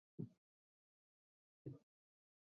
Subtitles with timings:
[0.17, 1.79] 杜瑙保陶伊。